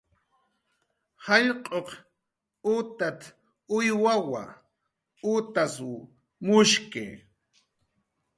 [1.25, 1.89] "Jallq'uq
[2.75, 3.21] utat""
[3.77, 4.43] uywawa,
[5.33, 5.91] utasw
[6.45, 7.05] mushki."